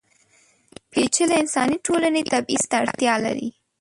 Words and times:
پېچلې 0.91 1.35
انساني 1.43 1.77
ټولنې 1.85 2.21
تبعیض 2.31 2.63
ته 2.69 2.75
اړتیا 2.83 3.13
لري. 3.25 3.49